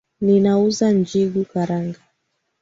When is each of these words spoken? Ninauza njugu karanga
Ninauza 0.21 0.87
njugu 0.91 1.39
karanga 1.51 1.99